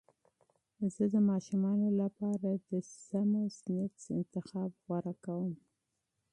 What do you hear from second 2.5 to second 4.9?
د سالم سنکس انتخاب